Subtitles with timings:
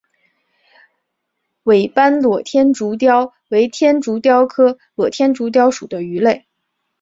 [1.65, 6.47] 尾斑裸天竺鲷为天竺鲷科裸天竺鲷属的鱼类。